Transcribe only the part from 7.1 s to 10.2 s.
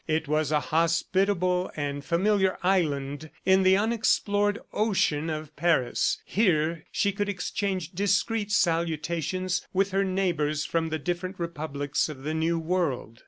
could exchange discreet salutations with her